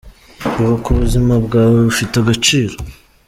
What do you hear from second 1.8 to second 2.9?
bufite agaciro:.